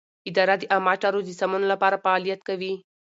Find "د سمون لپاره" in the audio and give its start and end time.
1.25-2.01